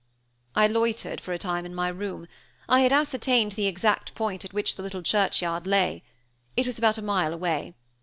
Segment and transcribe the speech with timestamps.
[0.55, 2.25] I loitered for a time in my room.
[2.67, 6.01] I had ascertained the exact point at which the little churchyard lay.
[6.57, 7.75] It was about a mile away.